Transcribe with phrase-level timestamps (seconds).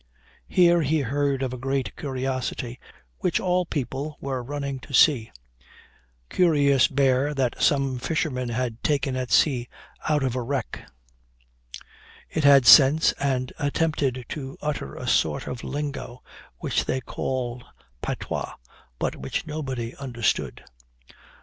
[0.47, 2.79] Here he heard of a great curiosity,
[3.19, 5.31] which all people were running to see
[6.27, 9.69] curious bear that some fishermen had taken at sea
[10.09, 10.89] out of a wreck;
[12.31, 16.23] it had sense, and attempted to utter a sort of lingo,
[16.57, 17.63] which they called
[18.01, 18.55] patois,
[18.97, 20.63] but which nobody understood.